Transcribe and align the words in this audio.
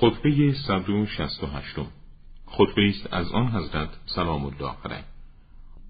خطبه 0.00 0.52
168 0.52 1.76
خطبه 2.46 2.88
است 2.88 3.12
از 3.12 3.32
آن 3.32 3.46
حضرت 3.46 3.88
سلام 4.06 4.44
الله 4.44 4.74
علیه 4.84 5.04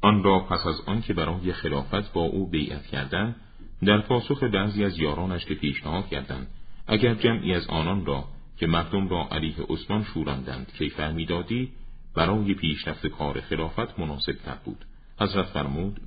آن 0.00 0.22
را 0.22 0.40
پس 0.40 0.66
از 0.66 0.80
آن 0.86 1.02
که 1.02 1.14
برای 1.14 1.52
خلافت 1.52 2.12
با 2.12 2.20
او 2.20 2.50
بیعت 2.50 2.86
کردند 2.86 3.36
در 3.82 4.00
پاسخ 4.00 4.42
بعضی 4.42 4.84
از 4.84 4.98
یارانش 4.98 5.44
که 5.44 5.54
پیشنهاد 5.54 6.08
کردند 6.08 6.46
اگر 6.86 7.14
جمعی 7.14 7.54
از 7.54 7.66
آنان 7.66 8.06
را 8.06 8.24
که 8.56 8.66
مردم 8.66 9.08
را 9.08 9.28
علیه 9.30 9.56
عثمان 9.68 10.04
شورندند 10.04 10.72
کیفر 10.78 11.12
می‌دادی 11.12 11.72
برای 12.14 12.54
پیشرفت 12.54 13.06
کار 13.06 13.40
خلافت 13.40 13.98
مناسب 13.98 14.32
تر 14.44 14.56
بود 14.64 14.84
حضرت 15.20 15.46
فرمود 15.46 16.00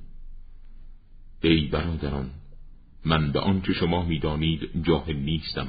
ای 1.42 1.66
برادران 1.66 2.30
من 3.04 3.32
به 3.32 3.40
آنچه 3.40 3.72
شما 3.72 4.02
می‌دانید 4.02 4.82
جاهل 4.82 5.16
نیستم 5.16 5.68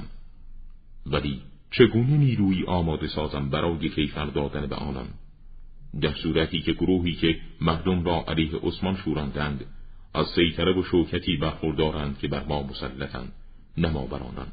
ولی 1.06 1.42
چگونه 1.72 2.18
نیروی 2.18 2.64
آماده 2.64 3.08
سازم 3.08 3.50
برای 3.50 3.90
کیفر 3.90 4.26
دادن 4.26 4.66
به 4.68 4.76
آنان؟ 4.76 5.08
در 6.02 6.14
صورتی 6.14 6.62
که 6.62 6.74
گروهی 6.74 7.14
که 7.14 7.40
مردم 7.62 8.04
را 8.04 8.26
علیه 8.28 8.60
عثمان 8.64 8.96
شورندند 8.96 9.66
از 10.14 10.26
سیطره 10.36 10.80
و 10.80 10.84
شوکتی 10.84 11.38
برخوردارند 11.38 12.20
که 12.20 12.28
بر 12.28 12.44
ما 12.44 12.64
مسلطند 12.64 13.32
نه 13.78 13.90
ما 13.90 14.06
بر 14.06 14.20
آنان. 14.20 14.48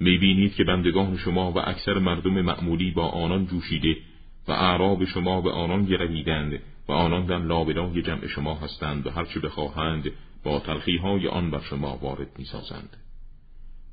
می‌بینید 0.00 0.54
که 0.54 0.64
بندگان 0.64 1.16
شما 1.16 1.52
و 1.52 1.58
اکثر 1.58 1.98
مردم 1.98 2.40
معمولی 2.40 2.90
با 2.90 3.08
آنان 3.08 3.46
جوشیده 3.46 3.96
و 4.48 4.52
اعراب 4.52 5.04
شما 5.04 5.40
به 5.40 5.50
آنان 5.50 5.84
گرویدند 5.84 6.60
و 6.88 6.92
آنان 6.92 7.26
در 7.26 7.38
لابلای 7.38 8.02
جمع 8.02 8.26
شما 8.26 8.54
هستند 8.54 9.06
و 9.06 9.10
هرچه 9.10 9.40
بخواهند 9.40 10.10
با 10.44 10.60
تلخیهای 10.60 11.28
آن 11.28 11.50
بر 11.50 11.60
شما 11.60 11.96
وارد 11.96 12.38
می‌سازند. 12.38 12.96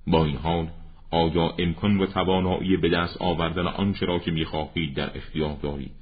با 0.08 0.26
این 0.26 0.38
حال 0.38 0.70
آیا 1.14 1.56
امکان 1.60 2.00
و 2.00 2.06
توانایی 2.06 2.78
به 2.78 2.90
دست 2.90 3.22
آوردن 3.22 3.68
آنچه 3.68 4.06
را 4.06 4.20
که 4.20 4.32
می‌خواهید 4.32 4.96
در 4.96 5.18
اختیار 5.18 5.58
دارید. 5.62 5.96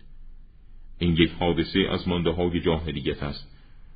این 1.00 1.14
یک 1.14 1.32
حادثه 1.40 1.80
از 1.92 2.08
مانده 2.08 2.32
های 2.32 2.60
جاهلیت 2.60 3.24
است 3.24 3.48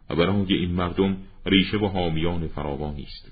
و 0.10 0.16
برای 0.16 0.54
این 0.54 0.72
مردم 0.72 1.18
ریشه 1.46 1.78
و 1.78 1.88
حامیان 1.88 2.48
فراوانی 2.48 3.04
است. 3.04 3.32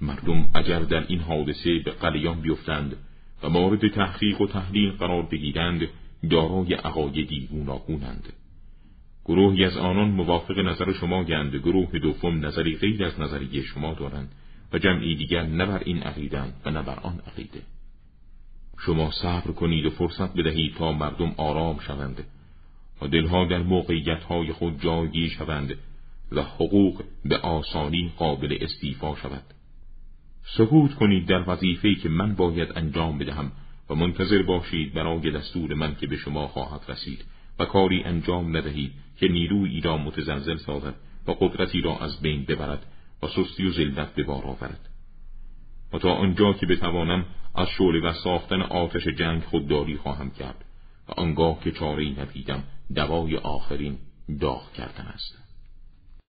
مردم 0.00 0.48
اگر 0.54 0.80
در 0.80 1.04
این 1.08 1.20
حادثه 1.20 1.78
به 1.78 1.90
قلیان 1.90 2.40
بیفتند 2.40 2.96
و 3.42 3.48
مورد 3.48 3.88
تحقیق 3.88 4.40
و 4.40 4.46
تحلیل 4.46 4.90
قرار 4.90 5.22
بگیرند 5.22 5.88
دارای 6.30 6.74
عقایدی 6.74 7.48
گوناگونند. 7.50 8.32
گروهی 9.24 9.64
از 9.64 9.76
آنان 9.76 10.08
موافق 10.08 10.58
نظر 10.58 10.92
شما 10.92 11.24
گند 11.24 11.56
گروه 11.56 11.98
دوم 11.98 12.46
نظری 12.46 12.76
غیر 12.76 13.04
از 13.04 13.20
نظری 13.20 13.62
شما 13.62 13.94
دارند. 13.94 14.32
و 14.72 14.78
جمعی 14.78 15.16
دیگر 15.16 15.42
نه 15.42 15.66
بر 15.66 15.82
این 15.84 16.02
عقیدند 16.02 16.54
و 16.64 16.70
نه 16.70 16.82
بر 16.82 16.98
آن 17.00 17.20
عقیده. 17.26 17.62
شما 18.78 19.10
صبر 19.10 19.50
کنید 19.52 19.86
و 19.86 19.90
فرصت 19.90 20.34
بدهید 20.34 20.74
تا 20.74 20.92
مردم 20.92 21.34
آرام 21.36 21.78
شوند 21.78 22.24
و 23.02 23.08
دلها 23.08 23.44
در 23.44 23.62
موقعیت 23.62 24.22
های 24.22 24.52
خود 24.52 24.82
جایگیر 24.82 25.28
شوند 25.28 25.74
و 26.32 26.42
حقوق 26.42 27.02
به 27.24 27.38
آسانی 27.38 28.12
قابل 28.18 28.58
استیفا 28.60 29.16
شود. 29.16 29.44
سکوت 30.56 30.94
کنید 30.94 31.26
در 31.26 31.50
وظیفه‌ای 31.50 31.94
که 31.94 32.08
من 32.08 32.34
باید 32.34 32.72
انجام 32.76 33.18
بدهم 33.18 33.52
و 33.90 33.94
منتظر 33.94 34.42
باشید 34.42 34.94
برای 34.94 35.30
دستور 35.30 35.74
من 35.74 35.94
که 35.94 36.06
به 36.06 36.16
شما 36.16 36.48
خواهد 36.48 36.80
رسید 36.88 37.24
و 37.58 37.64
کاری 37.64 38.02
انجام 38.02 38.56
ندهید 38.56 38.92
که 39.16 39.28
نیروی 39.28 39.80
را 39.80 39.98
متزلزل 39.98 40.56
سازد 40.56 40.94
و 41.26 41.32
قدرتی 41.32 41.80
را 41.80 41.98
از 41.98 42.20
بین 42.20 42.44
ببرد 42.44 42.86
و 43.22 43.26
سستی 43.28 43.66
و 43.66 43.72
ذلت 43.72 44.14
به 44.14 44.22
بار 44.22 44.44
آورد. 44.44 44.88
و 45.92 45.98
تا 45.98 46.12
آنجا 46.12 46.52
که 46.52 46.66
بتوانم 46.66 47.24
از 47.54 47.68
شعله 47.68 48.10
و 48.10 48.12
ساختن 48.12 48.62
آتش 48.62 49.08
جنگ 49.08 49.42
خودداری 49.42 49.96
خواهم 49.96 50.30
کرد 50.30 50.64
و 51.08 51.12
آنگاه 51.12 51.60
که 51.60 51.72
چاره 51.72 52.02
ای 52.02 52.12
ندیدم 52.12 52.64
دوای 52.94 53.36
آخرین 53.36 53.98
داغ 54.40 54.72
کردن 54.72 55.04
است. 55.04 55.47